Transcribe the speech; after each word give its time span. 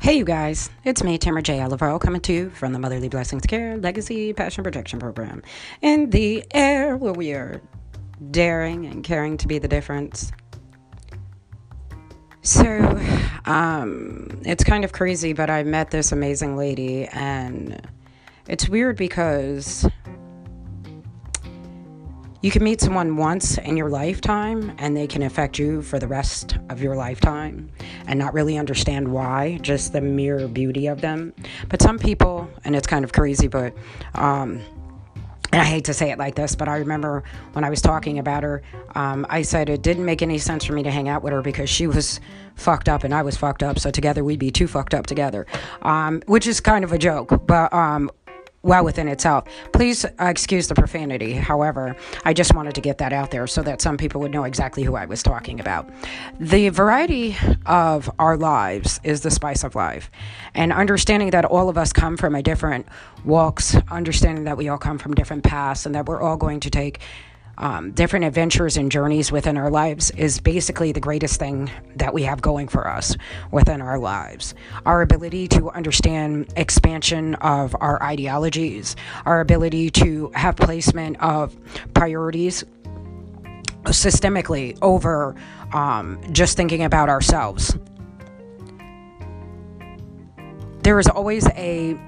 Hey, 0.00 0.18
you 0.18 0.24
guys, 0.24 0.68
it's 0.84 1.02
me, 1.02 1.16
Tamara 1.16 1.42
J. 1.42 1.60
Oliver, 1.62 1.98
coming 1.98 2.20
to 2.22 2.32
you 2.32 2.50
from 2.50 2.74
the 2.74 2.78
Motherly 2.78 3.08
Blessings 3.08 3.46
Care 3.46 3.78
Legacy 3.78 4.34
Passion 4.34 4.62
Protection 4.62 4.98
Program 4.98 5.42
in 5.80 6.10
the 6.10 6.44
air 6.52 6.96
where 6.96 7.14
we 7.14 7.32
are 7.32 7.62
daring 8.30 8.84
and 8.84 9.02
caring 9.02 9.38
to 9.38 9.48
be 9.48 9.58
the 9.58 9.68
difference. 9.68 10.30
So, 12.42 13.00
um, 13.46 14.42
it's 14.44 14.62
kind 14.62 14.84
of 14.84 14.92
crazy, 14.92 15.32
but 15.32 15.48
I 15.48 15.62
met 15.62 15.90
this 15.90 16.12
amazing 16.12 16.56
lady, 16.56 17.06
and 17.06 17.80
it's 18.46 18.68
weird 18.68 18.96
because 18.96 19.88
you 22.44 22.50
can 22.50 22.62
meet 22.62 22.78
someone 22.78 23.16
once 23.16 23.56
in 23.56 23.74
your 23.74 23.88
lifetime 23.88 24.70
and 24.76 24.94
they 24.94 25.06
can 25.06 25.22
affect 25.22 25.58
you 25.58 25.80
for 25.80 25.98
the 25.98 26.06
rest 26.06 26.58
of 26.68 26.82
your 26.82 26.94
lifetime 26.94 27.70
and 28.06 28.18
not 28.18 28.34
really 28.34 28.58
understand 28.58 29.08
why, 29.08 29.58
just 29.62 29.94
the 29.94 30.00
mere 30.02 30.46
beauty 30.46 30.86
of 30.86 31.00
them. 31.00 31.32
But 31.70 31.80
some 31.80 31.98
people, 31.98 32.46
and 32.66 32.76
it's 32.76 32.86
kind 32.86 33.02
of 33.02 33.14
crazy, 33.14 33.48
but, 33.48 33.74
um, 34.14 34.60
and 35.52 35.62
I 35.62 35.64
hate 35.64 35.86
to 35.86 35.94
say 35.94 36.10
it 36.10 36.18
like 36.18 36.34
this, 36.34 36.54
but 36.54 36.68
I 36.68 36.76
remember 36.76 37.24
when 37.54 37.64
I 37.64 37.70
was 37.70 37.80
talking 37.80 38.18
about 38.18 38.42
her, 38.42 38.62
um, 38.94 39.24
I 39.30 39.40
said 39.40 39.70
it 39.70 39.80
didn't 39.80 40.04
make 40.04 40.20
any 40.20 40.36
sense 40.36 40.66
for 40.66 40.74
me 40.74 40.82
to 40.82 40.90
hang 40.90 41.08
out 41.08 41.22
with 41.22 41.32
her 41.32 41.40
because 41.40 41.70
she 41.70 41.86
was 41.86 42.20
fucked 42.56 42.90
up 42.90 43.04
and 43.04 43.14
I 43.14 43.22
was 43.22 43.38
fucked 43.38 43.62
up. 43.62 43.78
So 43.78 43.90
together 43.90 44.22
we'd 44.22 44.38
be 44.38 44.50
too 44.50 44.66
fucked 44.66 44.92
up 44.92 45.06
together, 45.06 45.46
um, 45.80 46.22
which 46.26 46.46
is 46.46 46.60
kind 46.60 46.84
of 46.84 46.92
a 46.92 46.98
joke. 46.98 47.46
But 47.46 47.72
um, 47.72 48.10
well 48.64 48.84
within 48.84 49.08
itself. 49.08 49.44
Please 49.72 50.04
uh, 50.04 50.10
excuse 50.20 50.66
the 50.68 50.74
profanity. 50.74 51.32
However, 51.32 51.94
I 52.24 52.32
just 52.32 52.54
wanted 52.54 52.74
to 52.74 52.80
get 52.80 52.98
that 52.98 53.12
out 53.12 53.30
there 53.30 53.46
so 53.46 53.62
that 53.62 53.80
some 53.80 53.96
people 53.96 54.20
would 54.22 54.32
know 54.32 54.44
exactly 54.44 54.82
who 54.82 54.96
I 54.96 55.04
was 55.04 55.22
talking 55.22 55.60
about. 55.60 55.88
The 56.40 56.70
variety 56.70 57.36
of 57.66 58.10
our 58.18 58.36
lives 58.36 59.00
is 59.04 59.20
the 59.20 59.30
spice 59.30 59.62
of 59.62 59.74
life. 59.74 60.10
And 60.54 60.72
understanding 60.72 61.30
that 61.30 61.44
all 61.44 61.68
of 61.68 61.78
us 61.78 61.92
come 61.92 62.16
from 62.16 62.34
a 62.34 62.42
different 62.42 62.86
walks, 63.24 63.76
understanding 63.90 64.44
that 64.44 64.56
we 64.56 64.68
all 64.68 64.78
come 64.78 64.98
from 64.98 65.14
different 65.14 65.44
paths 65.44 65.86
and 65.86 65.94
that 65.94 66.06
we're 66.06 66.20
all 66.20 66.36
going 66.36 66.60
to 66.60 66.70
take 66.70 67.00
um, 67.58 67.92
different 67.92 68.24
adventures 68.24 68.76
and 68.76 68.90
journeys 68.90 69.30
within 69.30 69.56
our 69.56 69.70
lives 69.70 70.10
is 70.12 70.40
basically 70.40 70.92
the 70.92 71.00
greatest 71.00 71.38
thing 71.38 71.70
that 71.96 72.12
we 72.12 72.22
have 72.24 72.42
going 72.42 72.68
for 72.68 72.88
us 72.88 73.16
within 73.50 73.80
our 73.80 73.98
lives. 73.98 74.54
Our 74.86 75.02
ability 75.02 75.48
to 75.48 75.70
understand 75.70 76.52
expansion 76.56 77.34
of 77.36 77.76
our 77.80 78.02
ideologies, 78.02 78.96
our 79.24 79.40
ability 79.40 79.90
to 79.90 80.30
have 80.34 80.56
placement 80.56 81.20
of 81.20 81.56
priorities 81.94 82.64
systemically 83.84 84.78
over 84.82 85.34
um, 85.72 86.20
just 86.32 86.56
thinking 86.56 86.82
about 86.82 87.08
ourselves. 87.08 87.76
There 90.82 90.98
is 90.98 91.08
always 91.08 91.46
a 91.48 91.98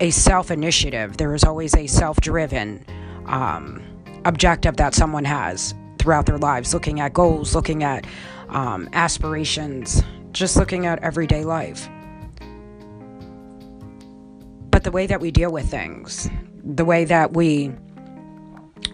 a 0.00 0.10
self 0.10 0.50
initiative. 0.50 1.16
There 1.16 1.34
is 1.34 1.44
always 1.44 1.74
a 1.74 1.86
self 1.86 2.20
driven. 2.20 2.84
Um, 3.26 3.82
objective 4.26 4.76
that 4.76 4.94
someone 4.94 5.24
has 5.24 5.74
throughout 5.98 6.26
their 6.26 6.38
lives, 6.38 6.74
looking 6.74 7.00
at 7.00 7.14
goals, 7.14 7.54
looking 7.54 7.82
at 7.82 8.06
um, 8.48 8.88
aspirations, 8.92 10.02
just 10.32 10.56
looking 10.56 10.84
at 10.84 10.98
everyday 11.02 11.44
life. 11.44 11.88
But 14.70 14.84
the 14.84 14.90
way 14.90 15.06
that 15.06 15.20
we 15.20 15.30
deal 15.30 15.50
with 15.50 15.70
things, 15.70 16.28
the 16.62 16.84
way 16.84 17.04
that 17.04 17.32
we 17.32 17.72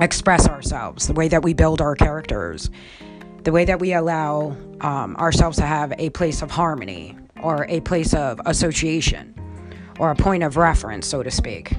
express 0.00 0.46
ourselves, 0.48 1.06
the 1.06 1.14
way 1.14 1.28
that 1.28 1.42
we 1.42 1.54
build 1.54 1.80
our 1.80 1.96
characters, 1.96 2.70
the 3.42 3.52
way 3.52 3.64
that 3.64 3.80
we 3.80 3.94
allow 3.94 4.56
um, 4.82 5.16
ourselves 5.16 5.56
to 5.56 5.64
have 5.64 5.92
a 5.98 6.10
place 6.10 6.42
of 6.42 6.50
harmony 6.50 7.16
or 7.42 7.66
a 7.68 7.80
place 7.80 8.14
of 8.14 8.40
association 8.46 9.34
or 9.98 10.10
a 10.10 10.16
point 10.16 10.42
of 10.42 10.56
reference, 10.56 11.06
so 11.06 11.22
to 11.22 11.30
speak. 11.30 11.72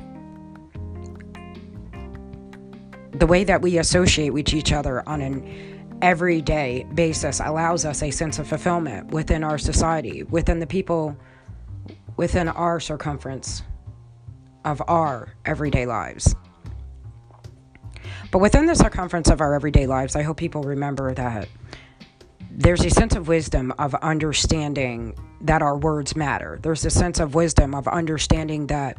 The 3.15 3.27
way 3.27 3.43
that 3.43 3.61
we 3.61 3.77
associate 3.77 4.31
with 4.31 4.53
each 4.53 4.71
other 4.71 5.07
on 5.07 5.21
an 5.21 5.97
everyday 6.01 6.85
basis 6.93 7.39
allows 7.39 7.85
us 7.85 8.03
a 8.03 8.11
sense 8.11 8.39
of 8.39 8.47
fulfillment 8.47 9.11
within 9.11 9.43
our 9.43 9.57
society, 9.57 10.23
within 10.23 10.59
the 10.59 10.67
people 10.67 11.17
within 12.17 12.47
our 12.47 12.79
circumference 12.79 13.63
of 14.65 14.81
our 14.87 15.33
everyday 15.45 15.85
lives. 15.85 16.35
But 18.31 18.39
within 18.39 18.65
the 18.65 18.75
circumference 18.75 19.29
of 19.29 19.41
our 19.41 19.53
everyday 19.53 19.87
lives, 19.87 20.15
I 20.15 20.23
hope 20.23 20.37
people 20.37 20.63
remember 20.63 21.13
that 21.13 21.47
there's 22.49 22.85
a 22.85 22.89
sense 22.89 23.15
of 23.15 23.27
wisdom 23.27 23.73
of 23.79 23.95
understanding 23.95 25.15
that 25.41 25.61
our 25.61 25.77
words 25.77 26.15
matter. 26.15 26.59
There's 26.61 26.85
a 26.85 26.89
sense 26.89 27.19
of 27.19 27.35
wisdom 27.35 27.73
of 27.73 27.87
understanding 27.87 28.67
that 28.67 28.97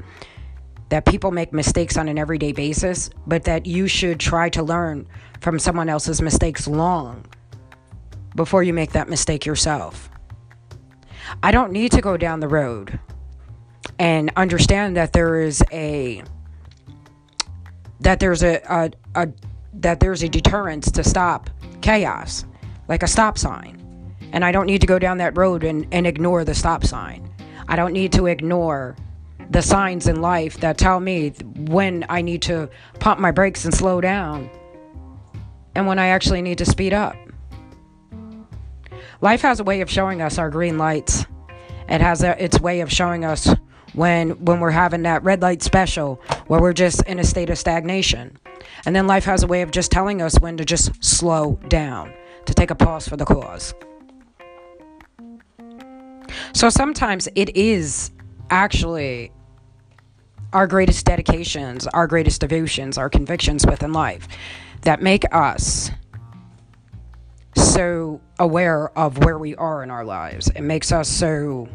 that 0.94 1.06
people 1.06 1.32
make 1.32 1.52
mistakes 1.52 1.96
on 1.96 2.06
an 2.06 2.16
everyday 2.16 2.52
basis, 2.52 3.10
but 3.26 3.42
that 3.42 3.66
you 3.66 3.88
should 3.88 4.20
try 4.20 4.48
to 4.48 4.62
learn 4.62 5.04
from 5.40 5.58
someone 5.58 5.88
else's 5.88 6.22
mistakes 6.22 6.68
long 6.68 7.26
before 8.36 8.62
you 8.62 8.72
make 8.72 8.92
that 8.92 9.08
mistake 9.08 9.44
yourself. 9.44 10.08
I 11.42 11.50
don't 11.50 11.72
need 11.72 11.90
to 11.90 12.00
go 12.00 12.16
down 12.16 12.38
the 12.38 12.46
road 12.46 13.00
and 13.98 14.30
understand 14.36 14.96
that 14.96 15.12
there 15.12 15.40
is 15.40 15.64
a 15.72 16.22
that 17.98 18.20
there's 18.20 18.44
a, 18.44 18.60
a, 18.68 18.92
a 19.16 19.28
that 19.80 19.98
there's 19.98 20.22
a 20.22 20.28
deterrence 20.28 20.92
to 20.92 21.02
stop 21.02 21.50
chaos, 21.82 22.44
like 22.86 23.02
a 23.02 23.08
stop 23.08 23.36
sign. 23.36 23.82
And 24.32 24.44
I 24.44 24.52
don't 24.52 24.66
need 24.66 24.80
to 24.82 24.86
go 24.86 25.00
down 25.00 25.18
that 25.18 25.36
road 25.36 25.64
and, 25.64 25.88
and 25.90 26.06
ignore 26.06 26.44
the 26.44 26.54
stop 26.54 26.84
sign. 26.84 27.28
I 27.66 27.74
don't 27.74 27.92
need 27.92 28.12
to 28.12 28.26
ignore 28.26 28.94
the 29.50 29.62
signs 29.62 30.06
in 30.06 30.20
life 30.20 30.58
that 30.60 30.78
tell 30.78 31.00
me 31.00 31.30
when 31.56 32.04
I 32.08 32.22
need 32.22 32.42
to 32.42 32.68
pump 33.00 33.20
my 33.20 33.30
brakes 33.30 33.64
and 33.64 33.74
slow 33.74 34.00
down 34.00 34.50
and 35.74 35.86
when 35.86 35.98
I 35.98 36.08
actually 36.08 36.42
need 36.42 36.58
to 36.58 36.66
speed 36.66 36.92
up. 36.92 37.16
Life 39.20 39.42
has 39.42 39.60
a 39.60 39.64
way 39.64 39.80
of 39.80 39.90
showing 39.90 40.20
us 40.20 40.38
our 40.38 40.50
green 40.50 40.78
lights. 40.78 41.24
It 41.88 42.00
has 42.00 42.22
a, 42.22 42.42
its 42.42 42.60
way 42.60 42.80
of 42.80 42.92
showing 42.92 43.24
us 43.24 43.48
when 43.94 44.30
when 44.44 44.60
we're 44.60 44.70
having 44.70 45.02
that 45.02 45.22
red 45.22 45.40
light 45.40 45.62
special 45.62 46.20
where 46.46 46.60
we're 46.60 46.72
just 46.72 47.02
in 47.06 47.18
a 47.18 47.24
state 47.24 47.50
of 47.50 47.58
stagnation. 47.58 48.36
And 48.86 48.94
then 48.94 49.06
life 49.06 49.24
has 49.24 49.42
a 49.42 49.46
way 49.46 49.62
of 49.62 49.70
just 49.70 49.90
telling 49.90 50.20
us 50.20 50.38
when 50.40 50.56
to 50.56 50.64
just 50.64 51.02
slow 51.02 51.58
down, 51.68 52.12
to 52.46 52.54
take 52.54 52.70
a 52.70 52.74
pause 52.74 53.08
for 53.08 53.16
the 53.16 53.24
cause. 53.24 53.74
So 56.52 56.68
sometimes 56.68 57.28
it 57.34 57.56
is 57.56 58.10
actually 58.50 59.32
our 60.54 60.68
greatest 60.68 61.04
dedications, 61.04 61.86
our 61.88 62.06
greatest 62.06 62.40
devotions, 62.40 62.96
our 62.96 63.10
convictions 63.10 63.66
within 63.66 63.92
life 63.92 64.28
that 64.82 65.02
make 65.02 65.24
us 65.32 65.90
so 67.56 68.20
aware 68.38 68.96
of 68.96 69.18
where 69.18 69.38
we 69.38 69.56
are 69.56 69.82
in 69.82 69.90
our 69.90 70.04
lives. 70.04 70.48
It 70.50 70.62
makes 70.62 70.92
us 70.92 71.08
so 71.08 71.68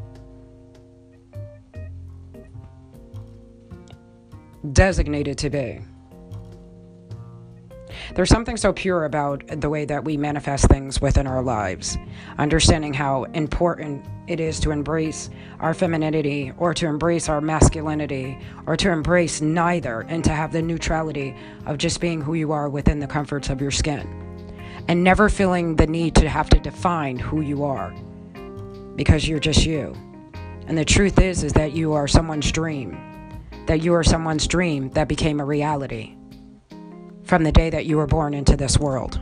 designated 4.71 5.37
to 5.39 5.49
be. 5.49 5.81
There's 8.15 8.29
something 8.29 8.57
so 8.57 8.73
pure 8.73 9.05
about 9.05 9.43
the 9.47 9.69
way 9.69 9.85
that 9.85 10.03
we 10.03 10.17
manifest 10.17 10.67
things 10.67 11.01
within 11.01 11.27
our 11.27 11.41
lives, 11.41 11.97
understanding 12.37 12.93
how 12.93 13.23
important 13.25 14.05
it 14.27 14.39
is 14.39 14.59
to 14.61 14.71
embrace 14.71 15.29
our 15.59 15.73
femininity 15.73 16.53
or 16.57 16.73
to 16.75 16.85
embrace 16.87 17.29
our 17.29 17.41
masculinity 17.41 18.37
or 18.67 18.77
to 18.77 18.91
embrace 18.91 19.41
neither 19.41 20.01
and 20.01 20.23
to 20.23 20.31
have 20.31 20.51
the 20.51 20.61
neutrality 20.61 21.35
of 21.65 21.77
just 21.77 21.99
being 21.99 22.21
who 22.21 22.35
you 22.35 22.51
are 22.51 22.69
within 22.69 22.99
the 22.99 23.07
comforts 23.07 23.49
of 23.49 23.59
your 23.61 23.71
skin 23.71 24.07
and 24.87 25.03
never 25.03 25.29
feeling 25.29 25.75
the 25.75 25.87
need 25.87 26.15
to 26.15 26.29
have 26.29 26.49
to 26.49 26.59
define 26.59 27.17
who 27.17 27.41
you 27.41 27.63
are 27.63 27.93
because 28.95 29.27
you're 29.27 29.39
just 29.39 29.65
you. 29.65 29.95
And 30.67 30.77
the 30.77 30.85
truth 30.85 31.19
is 31.19 31.43
is 31.43 31.53
that 31.53 31.71
you 31.71 31.93
are 31.93 32.07
someone's 32.07 32.51
dream. 32.51 32.99
That 33.65 33.81
you 33.81 33.93
are 33.93 34.03
someone's 34.03 34.47
dream 34.47 34.89
that 34.91 35.07
became 35.07 35.39
a 35.39 35.45
reality 35.45 36.15
from 37.29 37.43
the 37.43 37.51
day 37.51 37.69
that 37.69 37.85
you 37.85 37.95
were 37.95 38.07
born 38.07 38.33
into 38.33 38.57
this 38.57 38.79
world. 38.79 39.21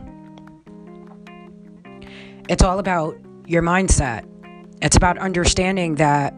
It's 2.48 2.62
all 2.62 2.78
about 2.78 3.18
your 3.46 3.62
mindset. 3.62 4.24
It's 4.80 4.96
about 4.96 5.18
understanding 5.18 5.96
that 5.96 6.34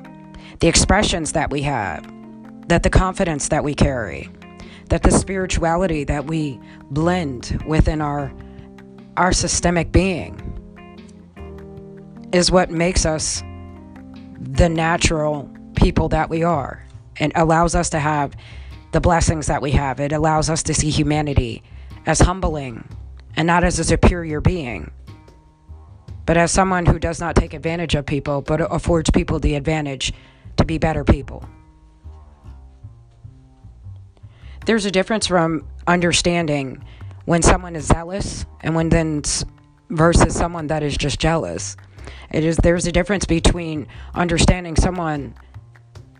the 0.59 0.67
expressions 0.67 1.31
that 1.33 1.49
we 1.49 1.63
have, 1.63 2.05
that 2.67 2.83
the 2.83 2.91
confidence 2.91 3.51
that 3.51 3.63
we 3.63 3.75
carry, 3.75 4.29
that 4.89 5.05
the 5.05 5.13
spirituality 5.13 6.03
that 6.03 6.27
we 6.27 6.59
blend 6.91 7.63
within 7.65 8.01
our 8.01 8.33
our 9.17 9.33
systemic 9.33 9.93
being 9.93 10.35
is 12.33 12.51
what 12.51 12.71
makes 12.71 13.07
us 13.07 13.43
the 14.41 14.69
natural 14.69 15.49
people 15.77 16.09
that 16.09 16.29
we 16.31 16.43
are 16.43 16.85
and 17.19 17.31
allows 17.37 17.77
us 17.77 17.91
to 17.91 18.01
have 18.01 18.35
the 18.93 19.01
blessings 19.01 19.47
that 19.49 19.63
we 19.63 19.73
have. 19.73 20.01
It 20.01 20.13
allows 20.13 20.51
us 20.51 20.63
to 20.65 20.75
see 20.75 20.91
humanity 20.91 21.63
as 22.07 22.21
humbling 22.21 22.89
and 23.37 23.47
not 23.47 23.65
as 23.65 23.79
a 23.79 23.85
superior 23.85 24.41
being. 24.41 24.91
but 26.27 26.37
as 26.37 26.53
someone 26.53 26.87
who 26.87 26.99
does 26.99 27.21
not 27.21 27.35
take 27.35 27.55
advantage 27.55 27.97
of 27.97 28.07
people, 28.07 28.41
but 28.41 28.61
affords 28.73 29.11
people 29.11 29.41
the 29.41 29.57
advantage 29.57 30.13
to 30.57 30.65
be 30.65 30.79
better 30.79 31.05
people. 31.05 31.45
There's 34.67 34.85
a 34.85 34.91
difference 34.93 35.27
from 35.27 35.67
understanding 35.87 36.85
when 37.25 37.43
someone 37.43 37.77
is 37.77 37.87
zealous 37.87 38.47
and 38.61 38.77
when 38.77 38.91
then 38.91 39.23
versus 39.91 40.35
someone 40.37 40.69
that 40.69 40.83
is 40.85 40.97
just 40.97 41.19
jealous. 41.19 41.77
It 42.31 42.45
is 42.45 42.57
there's 42.59 42.87
a 42.87 42.93
difference 42.93 43.25
between 43.25 43.89
understanding 44.15 44.77
someone 44.77 45.35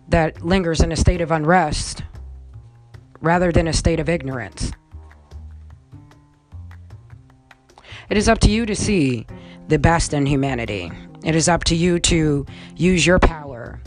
that 0.09 0.43
lingers 0.43 0.81
in 0.81 0.91
a 0.91 0.97
state 0.97 1.21
of 1.21 1.31
unrest 1.31 2.03
rather 3.21 3.51
than 3.51 3.67
a 3.67 3.73
state 3.73 3.99
of 3.99 4.09
ignorance. 4.09 4.71
It 8.09 8.17
is 8.17 8.27
up 8.27 8.39
to 8.39 8.51
you 8.51 8.65
to 8.65 8.75
see 8.75 9.25
the 9.67 9.79
best 9.79 10.13
in 10.13 10.25
humanity. 10.25 10.91
It 11.23 11.35
is 11.35 11.47
up 11.47 11.63
to 11.65 11.75
you 11.75 11.99
to 11.99 12.45
use 12.75 13.05
your 13.05 13.19
power 13.19 13.79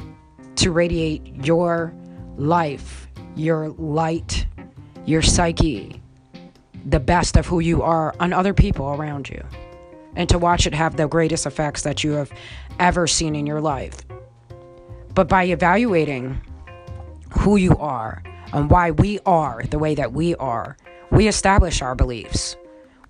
to 0.57 0.71
radiate 0.71 1.27
your 1.45 1.93
life, 2.37 3.09
your 3.37 3.69
light, 3.71 4.47
your 5.05 5.21
psyche, 5.21 6.01
the 6.87 7.01
best 7.01 7.37
of 7.37 7.47
who 7.47 7.61
you 7.61 7.83
are 7.83 8.15
on 8.21 8.33
other 8.33 8.55
people 8.55 8.87
around 8.91 9.29
you, 9.29 9.45
and 10.17 10.29
to 10.29 10.39
watch 10.39 10.67
it 10.67 10.75
have 10.75 10.97
the 10.97 11.09
greatest 11.09 11.45
effects 11.45 11.83
that 11.83 12.05
you 12.05 12.13
have 12.13 12.33
ever 12.79 13.07
seen 13.07 13.35
in 13.35 13.47
your 13.47 13.61
life. 13.61 14.01
But 15.15 15.29
by 15.29 15.45
evaluating 15.45 16.41
who 17.39 17.57
you 17.57 17.77
are 17.77 18.23
and 18.55 18.71
why 18.71 18.93
we 18.93 19.19
are 19.27 19.65
the 19.69 19.79
way 19.79 19.97
that 19.97 20.13
we 20.13 20.35
are, 20.37 20.77
we 21.11 21.27
establish 21.27 21.83
our 21.83 21.95
beliefs. 21.95 22.57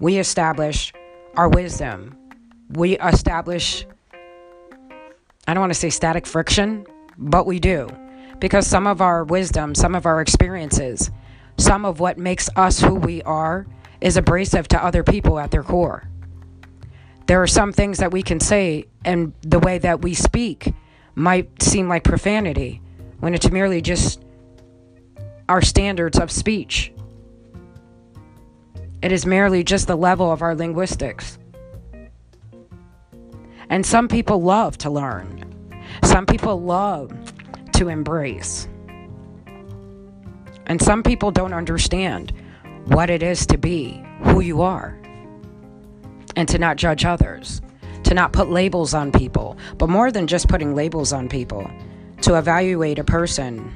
We 0.01 0.19
establish 0.19 0.93
our 1.37 1.49
wisdom. 1.49 2.17
We 2.71 2.99
establish, 2.99 3.87
I 5.47 5.53
don't 5.53 5.61
want 5.61 5.73
to 5.73 5.79
say 5.79 5.91
static 5.91 6.27
friction, 6.27 6.87
but 7.19 7.47
we 7.47 7.61
do. 7.61 7.89
Because 8.41 8.67
some 8.67 8.87
of 8.87 9.03
our 9.03 9.23
wisdom, 9.23 9.75
some 9.75 9.95
of 9.95 10.07
our 10.07 10.21
experiences, 10.21 11.11
some 11.59 11.85
of 11.85 12.01
what 12.01 12.19
makes 12.19 12.49
us 12.57 12.81
who 12.81 12.95
we 12.95 13.23
are 13.23 13.67
is 14.01 14.17
abrasive 14.17 14.67
to 14.69 14.83
other 14.83 15.03
people 15.03 15.39
at 15.39 15.51
their 15.51 15.63
core. 15.63 16.09
There 17.27 17.43
are 17.43 17.47
some 17.47 17.73
things 17.73 17.99
that 17.99 18.13
we 18.13 18.23
can 18.23 18.41
say, 18.41 18.87
and 19.05 19.35
the 19.43 19.59
way 19.59 19.79
that 19.79 20.03
we 20.03 20.15
speak 20.15 20.73
might 21.15 21.63
seem 21.63 21.89
like 21.89 22.03
profanity 22.03 22.81
when 23.21 23.35
it's 23.35 23.51
merely 23.51 23.81
just 23.81 24.24
our 25.49 25.63
standards 25.63 26.19
of 26.19 26.31
speech. 26.31 26.93
It 29.03 29.13
is 29.13 29.27
merely 29.27 29.63
just 29.63 29.87
the 29.87 29.97
level 29.97 30.33
of 30.33 30.41
our 30.41 30.55
linguistics. 30.55 31.39
And 33.69 33.85
some 33.85 34.09
people 34.09 34.43
love 34.43 34.79
to 34.79 34.91
learn, 34.91 35.45
some 36.03 36.27
people 36.27 36.61
love 36.61 37.13
to 37.73 37.89
embrace. 37.89 38.69
And 40.67 40.81
some 40.81 41.03
people 41.03 41.31
don't 41.31 41.53
understand 41.53 42.33
what 42.87 43.11
it 43.11 43.23
is 43.23 43.47
to 43.47 43.59
be 43.59 44.03
who 44.23 44.41
you 44.41 44.63
are 44.63 44.99
and 46.37 46.49
to 46.49 46.59
not 46.59 46.77
judge 46.77 47.05
others, 47.05 47.61
to 48.05 48.15
not 48.15 48.33
put 48.33 48.49
labels 48.49 48.95
on 48.95 49.13
people, 49.13 49.59
but 49.77 49.91
more 49.91 50.11
than 50.11 50.27
just 50.27 50.49
putting 50.49 50.75
labels 50.75 51.13
on 51.13 51.29
people, 51.29 51.71
to 52.23 52.39
evaluate 52.39 52.99
a 52.99 53.05
person 53.05 53.73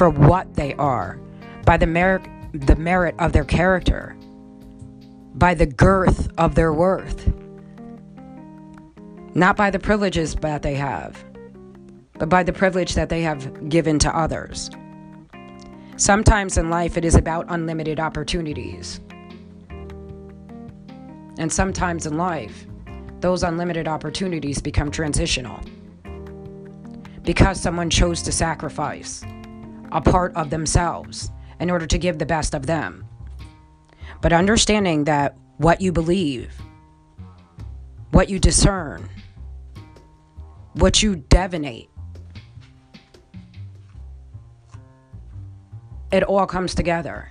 for 0.00 0.08
what 0.08 0.54
they 0.54 0.72
are 0.76 1.20
by 1.66 1.76
the 1.76 1.86
merit 1.86 2.22
the 2.54 2.74
merit 2.76 3.14
of 3.18 3.34
their 3.34 3.44
character 3.44 4.16
by 5.34 5.52
the 5.52 5.66
girth 5.66 6.30
of 6.38 6.54
their 6.54 6.72
worth. 6.72 7.30
Not 9.34 9.58
by 9.58 9.68
the 9.68 9.78
privileges 9.78 10.34
that 10.36 10.62
they 10.62 10.74
have 10.76 11.22
but 12.14 12.30
by 12.30 12.42
the 12.42 12.52
privilege 12.54 12.94
that 12.94 13.10
they 13.10 13.20
have 13.20 13.68
given 13.68 13.98
to 13.98 14.16
others. 14.16 14.70
Sometimes 15.98 16.56
in 16.56 16.70
life 16.70 16.96
it 16.96 17.04
is 17.04 17.14
about 17.14 17.44
unlimited 17.50 18.00
opportunities. 18.00 19.00
And 21.36 21.52
sometimes 21.52 22.06
in 22.06 22.16
life 22.16 22.66
those 23.20 23.42
unlimited 23.42 23.86
opportunities 23.86 24.62
become 24.62 24.90
transitional. 24.90 25.60
Because 27.22 27.60
someone 27.60 27.90
chose 27.90 28.22
to 28.22 28.32
sacrifice 28.32 29.22
a 29.92 30.00
part 30.00 30.34
of 30.34 30.50
themselves 30.50 31.30
in 31.58 31.70
order 31.70 31.86
to 31.86 31.98
give 31.98 32.18
the 32.18 32.26
best 32.26 32.54
of 32.54 32.66
them. 32.66 33.04
But 34.20 34.32
understanding 34.32 35.04
that 35.04 35.36
what 35.58 35.80
you 35.80 35.92
believe, 35.92 36.54
what 38.10 38.28
you 38.28 38.38
discern, 38.38 39.08
what 40.74 41.02
you 41.02 41.16
divinate, 41.16 41.88
it 46.10 46.22
all 46.22 46.46
comes 46.46 46.74
together. 46.74 47.28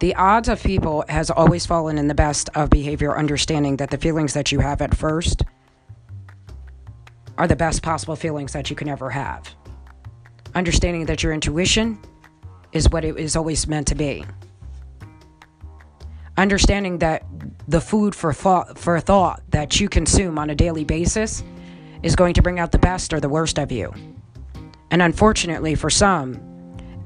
The 0.00 0.14
odds 0.16 0.48
of 0.48 0.60
people 0.62 1.04
has 1.08 1.30
always 1.30 1.64
fallen 1.64 1.96
in 1.96 2.08
the 2.08 2.14
best 2.14 2.48
of 2.56 2.70
behavior, 2.70 3.16
understanding 3.16 3.76
that 3.76 3.90
the 3.90 3.98
feelings 3.98 4.34
that 4.34 4.50
you 4.50 4.58
have 4.58 4.82
at 4.82 4.96
first 4.96 5.42
are 7.38 7.46
the 7.46 7.54
best 7.54 7.82
possible 7.82 8.16
feelings 8.16 8.52
that 8.52 8.68
you 8.68 8.74
can 8.74 8.88
ever 8.88 9.10
have 9.10 9.54
understanding 10.54 11.06
that 11.06 11.22
your 11.22 11.32
intuition 11.32 11.98
is 12.72 12.88
what 12.90 13.04
it 13.04 13.18
is 13.18 13.36
always 13.36 13.66
meant 13.66 13.86
to 13.88 13.94
be. 13.94 14.24
Understanding 16.36 16.98
that 16.98 17.24
the 17.68 17.80
food 17.80 18.14
for 18.14 18.32
thought, 18.32 18.78
for 18.78 18.98
thought 19.00 19.42
that 19.50 19.80
you 19.80 19.88
consume 19.88 20.38
on 20.38 20.50
a 20.50 20.54
daily 20.54 20.84
basis 20.84 21.44
is 22.02 22.16
going 22.16 22.34
to 22.34 22.42
bring 22.42 22.58
out 22.58 22.72
the 22.72 22.78
best 22.78 23.12
or 23.12 23.20
the 23.20 23.28
worst 23.28 23.58
of 23.58 23.70
you. 23.70 23.92
And 24.90 25.02
unfortunately, 25.02 25.74
for 25.74 25.90
some, 25.90 26.40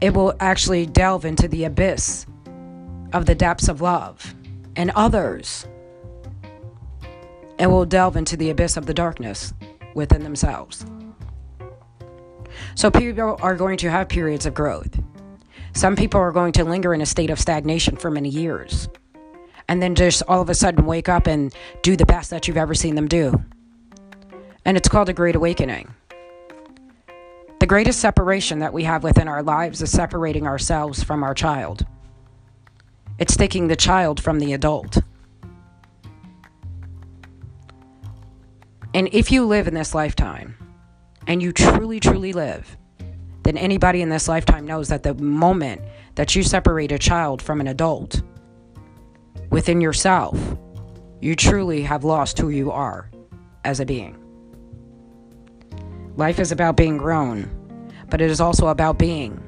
it 0.01 0.15
will 0.15 0.35
actually 0.41 0.87
delve 0.87 1.25
into 1.25 1.49
the 1.49 1.65
abyss 1.65 2.27
of 3.13 3.27
the 3.27 3.35
depths 3.35 3.69
of 3.69 3.81
love. 3.81 4.35
And 4.77 4.91
others, 4.95 5.67
it 7.59 7.67
will 7.67 7.87
delve 7.87 8.17
into 8.17 8.37
the 8.37 8.51
abyss 8.51 8.77
of 8.77 8.87
the 8.87 8.95
darkness 8.95 9.55
within 9.95 10.23
themselves. 10.23 10.85
So 12.77 12.91
people 12.91 13.39
are 13.41 13.57
going 13.57 13.79
to 13.79 13.91
have 13.91 14.07
periods 14.11 14.45
of 14.45 14.53
growth. 14.53 15.01
Some 15.73 15.97
people 15.97 16.21
are 16.21 16.31
going 16.31 16.53
to 16.53 16.65
linger 16.65 16.93
in 16.93 17.01
a 17.01 17.07
state 17.07 17.31
of 17.31 17.41
stagnation 17.41 17.97
for 17.97 18.11
many 18.11 18.29
years. 18.29 18.87
And 19.67 19.83
then 19.83 19.95
just 19.95 20.23
all 20.29 20.43
of 20.43 20.51
a 20.51 20.55
sudden 20.55 20.85
wake 20.85 21.09
up 21.09 21.27
and 21.27 21.55
do 21.81 21.97
the 21.97 22.05
best 22.05 22.29
that 22.31 22.47
you've 22.47 22.59
ever 22.59 22.75
seen 22.75 22.95
them 22.95 23.09
do. 23.09 23.43
And 24.67 24.77
it's 24.77 24.91
called 24.91 25.09
a 25.09 25.15
great 25.15 25.35
awakening. 25.37 25.95
The 27.61 27.67
greatest 27.67 27.99
separation 27.99 28.59
that 28.59 28.75
we 28.75 28.85
have 28.85 29.03
within 29.03 29.27
our 29.27 29.43
lives 29.43 29.81
is 29.81 29.91
separating 29.91 30.47
ourselves 30.47 31.03
from 31.03 31.25
our 31.25 31.33
child. 31.33 31.87
It's 33.19 33.39
taking 33.39 33.69
the 33.69 33.77
child 33.77 34.23
from 34.23 34.39
the 34.39 34.53
adult. 34.53 34.99
And 38.93 39.09
if 39.13 39.33
you 39.33 39.47
live 39.47 39.67
in 39.67 39.73
this 39.73 39.95
lifetime, 39.95 40.57
and 41.27 41.43
you 41.43 41.53
truly, 41.53 42.01
truly 42.01 42.33
live, 42.33 42.77
then 43.43 43.57
anybody 43.57 44.03
in 44.03 44.09
this 44.09 44.29
lifetime 44.29 44.67
knows 44.67 44.89
that 44.89 45.03
the 45.03 45.15
moment 45.15 45.83
that 46.17 46.35
you 46.35 46.43
separate 46.43 46.93
a 46.93 46.99
child 46.99 47.41
from 47.41 47.61
an 47.61 47.69
adult 47.69 48.23
within 49.51 49.81
yourself, 49.81 50.39
you 51.21 51.35
truly 51.35 51.83
have 51.83 52.05
lost 52.05 52.39
who 52.39 52.49
you 52.49 52.71
are 52.71 53.11
as 53.65 53.81
a 53.81 53.87
being. 53.87 54.23
Life 56.17 56.39
is 56.39 56.53
about 56.53 56.77
being 56.77 56.97
grown, 56.97 57.51
but 58.09 58.21
it 58.21 58.31
is 58.31 58.41
also 58.41 58.69
about 58.69 58.99
being 58.99 59.43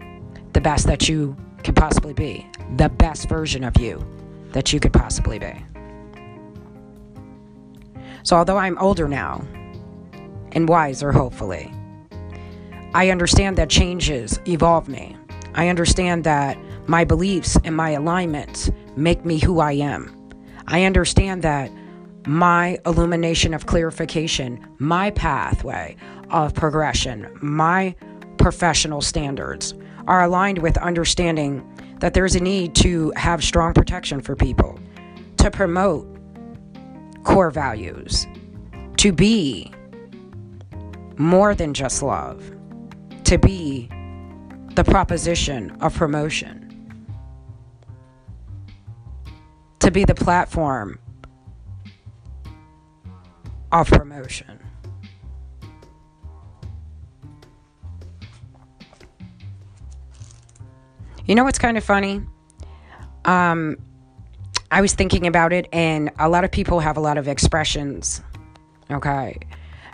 the 0.52 0.60
best 0.60 0.86
that 0.86 1.08
you 1.08 1.36
can 1.62 1.74
possibly 1.74 2.12
be, 2.12 2.46
the 2.76 2.88
best 2.88 3.28
version 3.28 3.64
of 3.64 3.78
you 3.78 4.04
that 4.52 4.72
you 4.72 4.80
could 4.80 4.92
possibly 4.92 5.38
be. 5.38 5.64
So, 8.22 8.36
although 8.36 8.58
I'm 8.58 8.76
older 8.78 9.08
now, 9.08 9.46
and 10.58 10.68
wiser, 10.68 11.12
hopefully. 11.12 11.72
I 12.92 13.10
understand 13.10 13.56
that 13.58 13.70
changes 13.70 14.40
evolve 14.44 14.88
me. 14.88 15.16
I 15.54 15.68
understand 15.68 16.24
that 16.24 16.58
my 16.88 17.04
beliefs 17.04 17.56
and 17.62 17.76
my 17.76 17.90
alignments 17.90 18.68
make 18.96 19.24
me 19.24 19.38
who 19.38 19.60
I 19.60 19.72
am. 19.72 20.12
I 20.66 20.82
understand 20.82 21.42
that 21.42 21.70
my 22.26 22.76
illumination 22.84 23.54
of 23.54 23.66
clarification, 23.66 24.66
my 24.78 25.10
pathway 25.12 25.96
of 26.30 26.54
progression, 26.54 27.30
my 27.40 27.94
professional 28.36 29.00
standards 29.00 29.74
are 30.08 30.24
aligned 30.24 30.58
with 30.58 30.76
understanding 30.78 31.62
that 32.00 32.14
there's 32.14 32.34
a 32.34 32.40
need 32.40 32.74
to 32.76 33.12
have 33.14 33.44
strong 33.44 33.74
protection 33.74 34.20
for 34.20 34.34
people, 34.34 34.76
to 35.36 35.52
promote 35.52 36.04
core 37.22 37.52
values, 37.52 38.26
to 38.96 39.12
be 39.12 39.72
more 41.18 41.54
than 41.54 41.74
just 41.74 42.02
love, 42.02 42.42
to 43.24 43.36
be 43.38 43.88
the 44.74 44.84
proposition 44.84 45.72
of 45.80 45.94
promotion, 45.94 46.64
to 49.80 49.90
be 49.90 50.04
the 50.04 50.14
platform 50.14 50.98
of 53.72 53.88
promotion. 53.88 54.58
You 61.26 61.34
know 61.34 61.44
what's 61.44 61.58
kind 61.58 61.76
of 61.76 61.84
funny? 61.84 62.22
Um, 63.26 63.76
I 64.70 64.80
was 64.80 64.94
thinking 64.94 65.26
about 65.26 65.52
it, 65.52 65.68
and 65.72 66.10
a 66.18 66.28
lot 66.28 66.44
of 66.44 66.50
people 66.50 66.80
have 66.80 66.96
a 66.96 67.00
lot 67.00 67.18
of 67.18 67.28
expressions. 67.28 68.22
Okay. 68.90 69.38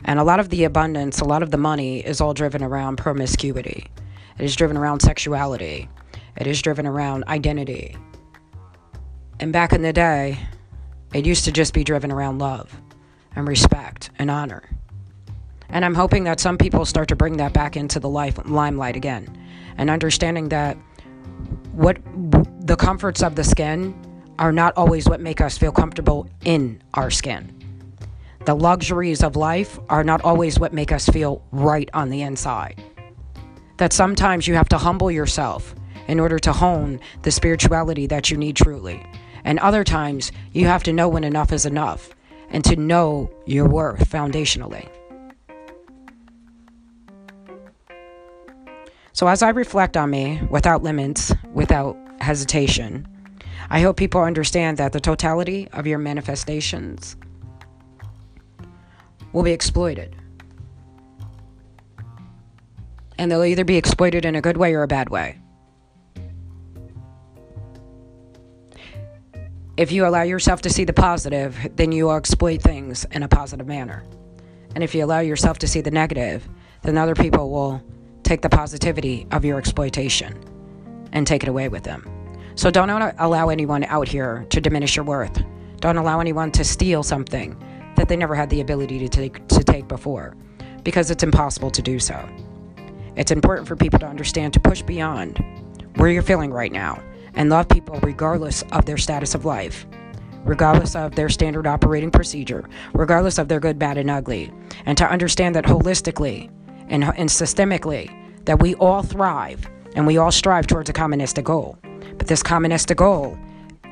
And 0.04 0.18
a 0.18 0.24
lot 0.24 0.40
of 0.40 0.50
the 0.50 0.64
abundance, 0.64 1.20
a 1.20 1.24
lot 1.24 1.42
of 1.42 1.50
the 1.50 1.58
money 1.58 2.00
is 2.00 2.20
all 2.20 2.34
driven 2.34 2.62
around 2.62 2.96
promiscuity. 2.96 3.90
It 4.38 4.44
is 4.44 4.54
driven 4.56 4.76
around 4.76 5.00
sexuality. 5.00 5.88
It 6.36 6.46
is 6.46 6.60
driven 6.60 6.86
around 6.86 7.24
identity. 7.24 7.96
And 9.40 9.52
back 9.52 9.72
in 9.72 9.82
the 9.82 9.92
day, 9.92 10.38
it 11.12 11.26
used 11.26 11.44
to 11.44 11.52
just 11.52 11.72
be 11.72 11.84
driven 11.84 12.12
around 12.12 12.38
love 12.38 12.74
and 13.34 13.48
respect 13.48 14.10
and 14.18 14.30
honor. 14.30 14.62
And 15.68 15.84
I'm 15.84 15.94
hoping 15.94 16.24
that 16.24 16.38
some 16.38 16.58
people 16.58 16.84
start 16.84 17.08
to 17.08 17.16
bring 17.16 17.38
that 17.38 17.52
back 17.52 17.76
into 17.76 17.98
the 17.98 18.08
life 18.08 18.38
limelight 18.44 18.96
again 18.96 19.26
and 19.76 19.90
understanding 19.90 20.50
that 20.50 20.76
what 21.72 21.98
the 22.60 22.76
comforts 22.76 23.22
of 23.22 23.34
the 23.34 23.44
skin 23.44 23.94
are 24.38 24.52
not 24.52 24.74
always 24.76 25.08
what 25.08 25.20
make 25.20 25.40
us 25.40 25.56
feel 25.56 25.72
comfortable 25.72 26.28
in 26.44 26.82
our 26.94 27.10
skin. 27.10 27.63
The 28.44 28.54
luxuries 28.54 29.22
of 29.22 29.36
life 29.36 29.80
are 29.88 30.04
not 30.04 30.22
always 30.22 30.58
what 30.58 30.74
make 30.74 30.92
us 30.92 31.08
feel 31.08 31.42
right 31.50 31.88
on 31.94 32.10
the 32.10 32.20
inside. 32.20 32.82
That 33.78 33.94
sometimes 33.94 34.46
you 34.46 34.54
have 34.54 34.68
to 34.68 34.76
humble 34.76 35.10
yourself 35.10 35.74
in 36.08 36.20
order 36.20 36.38
to 36.38 36.52
hone 36.52 37.00
the 37.22 37.30
spirituality 37.30 38.06
that 38.08 38.30
you 38.30 38.36
need 38.36 38.56
truly. 38.56 39.02
And 39.44 39.58
other 39.60 39.82
times 39.82 40.30
you 40.52 40.66
have 40.66 40.82
to 40.82 40.92
know 40.92 41.08
when 41.08 41.24
enough 41.24 41.52
is 41.52 41.64
enough 41.64 42.14
and 42.50 42.62
to 42.66 42.76
know 42.76 43.30
your 43.46 43.66
worth 43.66 44.10
foundationally. 44.10 44.90
So, 49.14 49.26
as 49.26 49.42
I 49.42 49.50
reflect 49.50 49.96
on 49.96 50.10
me 50.10 50.42
without 50.50 50.82
limits, 50.82 51.32
without 51.54 51.96
hesitation, 52.20 53.08
I 53.70 53.80
hope 53.80 53.96
people 53.96 54.20
understand 54.20 54.76
that 54.76 54.92
the 54.92 55.00
totality 55.00 55.68
of 55.72 55.86
your 55.86 55.98
manifestations 55.98 57.16
will 59.34 59.42
be 59.42 59.52
exploited. 59.52 60.16
And 63.18 63.30
they'll 63.30 63.44
either 63.44 63.64
be 63.64 63.76
exploited 63.76 64.24
in 64.24 64.36
a 64.36 64.40
good 64.40 64.56
way 64.56 64.74
or 64.74 64.82
a 64.82 64.88
bad 64.88 65.10
way. 65.10 65.38
If 69.76 69.90
you 69.90 70.06
allow 70.06 70.22
yourself 70.22 70.62
to 70.62 70.70
see 70.70 70.84
the 70.84 70.92
positive, 70.92 71.58
then 71.74 71.90
you 71.90 72.06
will 72.06 72.16
exploit 72.16 72.62
things 72.62 73.04
in 73.10 73.24
a 73.24 73.28
positive 73.28 73.66
manner. 73.66 74.04
And 74.74 74.84
if 74.84 74.94
you 74.94 75.04
allow 75.04 75.18
yourself 75.18 75.58
to 75.58 75.68
see 75.68 75.80
the 75.80 75.90
negative, 75.90 76.48
then 76.82 76.96
other 76.96 77.16
people 77.16 77.50
will 77.50 77.82
take 78.22 78.40
the 78.40 78.48
positivity 78.48 79.26
of 79.32 79.44
your 79.44 79.58
exploitation 79.58 80.38
and 81.12 81.26
take 81.26 81.42
it 81.42 81.48
away 81.48 81.68
with 81.68 81.82
them. 81.82 82.08
So 82.54 82.70
don't 82.70 82.90
allow 82.90 83.48
anyone 83.48 83.82
out 83.84 84.06
here 84.06 84.46
to 84.50 84.60
diminish 84.60 84.94
your 84.94 85.04
worth. 85.04 85.42
Don't 85.80 85.96
allow 85.96 86.20
anyone 86.20 86.52
to 86.52 86.62
steal 86.62 87.02
something 87.02 87.60
that 87.96 88.08
they 88.08 88.16
never 88.16 88.34
had 88.34 88.50
the 88.50 88.60
ability 88.60 88.98
to 88.98 89.08
take 89.08 89.46
to 89.48 89.64
take 89.64 89.88
before 89.88 90.34
because 90.82 91.10
it's 91.10 91.22
impossible 91.22 91.70
to 91.70 91.82
do 91.82 91.98
so. 91.98 92.28
It's 93.16 93.30
important 93.30 93.66
for 93.66 93.76
people 93.76 93.98
to 94.00 94.06
understand 94.06 94.52
to 94.54 94.60
push 94.60 94.82
beyond 94.82 95.42
where 95.96 96.10
you're 96.10 96.22
feeling 96.22 96.52
right 96.52 96.72
now 96.72 97.02
and 97.34 97.50
love 97.50 97.68
people 97.68 97.98
regardless 98.02 98.62
of 98.72 98.84
their 98.84 98.98
status 98.98 99.34
of 99.34 99.44
life, 99.44 99.86
regardless 100.44 100.94
of 100.94 101.14
their 101.14 101.28
standard 101.28 101.66
operating 101.66 102.10
procedure, 102.10 102.64
regardless 102.92 103.38
of 103.38 103.48
their 103.48 103.60
good, 103.60 103.78
bad, 103.78 103.96
and 103.96 104.10
ugly, 104.10 104.52
and 104.86 104.98
to 104.98 105.10
understand 105.10 105.54
that 105.54 105.64
holistically 105.64 106.50
and, 106.88 107.04
and 107.04 107.28
systemically 107.28 108.12
that 108.44 108.60
we 108.60 108.74
all 108.74 109.02
thrive 109.02 109.68
and 109.96 110.06
we 110.06 110.18
all 110.18 110.32
strive 110.32 110.66
towards 110.66 110.90
a 110.90 110.92
communistic 110.92 111.44
goal. 111.44 111.78
But 112.18 112.26
this 112.26 112.42
communistic 112.42 112.98
goal 112.98 113.38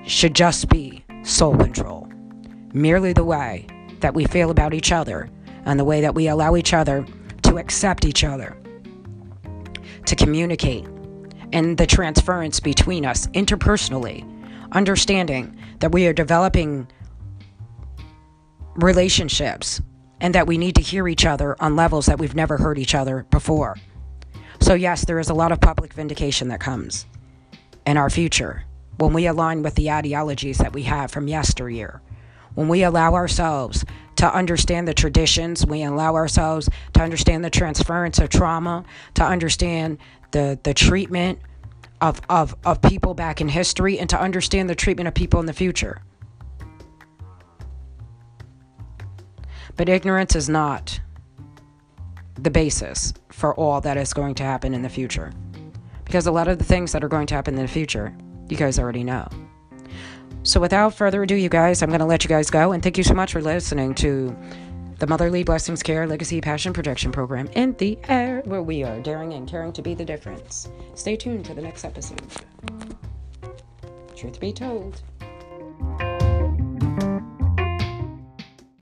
should 0.05 0.35
just 0.35 0.69
be 0.69 1.05
soul 1.23 1.57
control, 1.57 2.09
merely 2.73 3.13
the 3.13 3.25
way 3.25 3.67
that 4.03 4.15
we 4.15 4.25
feel 4.27 4.51
about 4.51 4.75
each 4.75 4.93
other 4.93 5.29
and 5.65 5.79
the 5.79 5.85
way 5.85 6.01
that 6.01 6.15
we 6.15 6.29
allow 6.29 6.57
each 6.57 6.75
other 6.75 7.07
to 7.43 7.59
accept 7.59 8.05
each 8.05 8.25
other, 8.25 8.57
to 10.07 10.17
communicate, 10.17 10.87
and 11.53 11.79
the 11.79 11.87
transference 11.87 12.61
between 12.61 13.07
us 13.07 13.27
interpersonally, 13.29 14.27
understanding 14.73 15.57
that 15.81 15.93
we 15.93 16.07
are 16.07 16.13
developing 16.13 16.87
relationships 18.75 19.81
and 20.21 20.35
that 20.35 20.47
we 20.47 20.57
need 20.57 20.75
to 20.77 20.81
hear 20.81 21.09
each 21.09 21.27
other 21.27 21.57
on 21.61 21.77
levels 21.77 22.07
that 22.07 22.19
we've 22.19 22.35
never 22.35 22.57
heard 22.57 22.79
each 22.79 22.95
other 22.95 23.27
before. 23.31 23.77
So, 24.61 24.75
yes, 24.75 25.05
there 25.05 25.19
is 25.19 25.29
a 25.29 25.35
lot 25.35 25.53
of 25.53 25.61
public 25.61 25.93
vindication 25.93 26.49
that 26.49 26.61
comes 26.61 27.07
in 27.85 27.97
our 27.97 28.09
future 28.09 28.65
when 28.99 29.13
we 29.13 29.27
align 29.27 29.63
with 29.63 29.75
the 29.75 29.91
ideologies 29.91 30.59
that 30.59 30.73
we 30.73 30.85
have 30.85 31.11
from 31.11 31.27
yesteryear 31.27 32.01
when 32.55 32.69
we 32.69 32.83
allow 32.83 33.15
ourselves 33.15 33.85
to 34.17 34.35
understand 34.35 34.87
the 34.87 34.95
traditions, 34.95 35.67
we 35.67 35.83
allow 35.83 36.15
ourselves 36.15 36.69
to 36.95 37.03
understand 37.03 37.45
the 37.45 37.51
transference 37.51 38.19
of 38.19 38.29
trauma, 38.29 38.85
to 39.15 39.25
understand 39.25 39.99
the, 40.33 40.59
the 40.63 40.75
treatment 40.75 41.39
of, 42.01 42.21
of, 42.29 42.55
of 42.65 42.83
people 42.83 43.15
back 43.15 43.41
in 43.41 43.49
history, 43.49 43.99
and 43.99 44.11
to 44.11 44.21
understand 44.21 44.69
the 44.69 44.75
treatment 44.75 45.09
of 45.09 45.15
people 45.15 45.41
in 45.41 45.47
the 45.47 45.53
future. 45.53 46.03
But 49.77 49.89
ignorance 49.89 50.37
is 50.37 50.49
not 50.49 51.01
the 52.35 52.51
basis 52.51 53.15
for 53.31 53.55
all 53.55 53.81
that 53.81 53.97
is 53.97 54.13
going 54.13 54.35
to 54.37 54.43
happen 54.43 54.75
in 54.75 54.83
the 54.83 54.89
future. 54.89 55.33
Because 56.05 56.27
a 56.27 56.33
lot 56.33 56.49
of 56.49 56.59
the 56.59 56.65
things 56.65 56.93
that 56.93 57.03
are 57.03 57.09
going 57.09 57.27
to 57.29 57.35
happen 57.35 57.55
in 57.55 57.63
the 57.63 57.69
future, 57.69 58.15
you 58.49 58.57
guys 58.57 58.79
already 58.79 59.05
know. 59.05 59.29
So, 60.45 60.61
without 60.61 60.95
further 60.95 61.23
ado, 61.23 61.37
you 61.37 61.49
guys, 61.49 61.83
I'm 61.83 61.89
going 61.89 62.01
to 62.01 62.07
let 62.07 62.25
you 62.25 62.29
guys 62.29 62.51
go. 62.51 62.73
And 62.73 62.83
thank 62.83 62.99
you 62.99 63.05
so 63.05 63.15
much 63.15 63.33
for 63.33 63.41
listening 63.41 63.95
to 63.97 64.37
the 64.99 65.07
Motherly 65.07 65.45
Blessings 65.45 65.83
Care 65.83 66.07
Legacy 66.07 66.41
Passion 66.41 66.73
Projection 66.73 67.13
Program 67.13 67.49
in 67.55 67.75
the 67.79 67.99
air, 68.09 68.43
where 68.45 68.63
we 68.63 68.83
are 68.83 69.01
daring 69.01 69.35
and 69.35 69.49
caring 69.49 69.73
to 69.73 69.83
be 69.83 69.95
the 69.95 70.05
difference. 70.05 70.69
Stay 70.95 71.17
tuned 71.17 71.45
to 71.47 71.55
the 71.55 71.63
next 71.63 71.85
episode. 71.85 72.23
Truth 74.17 74.41
be 74.41 74.53
told. 74.53 75.03